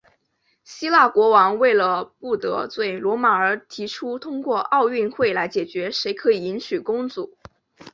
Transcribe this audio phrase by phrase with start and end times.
[0.63, 7.37] 希腊国王为了不得罪罗马而提出通过奥运会来决定谁可以迎娶公主。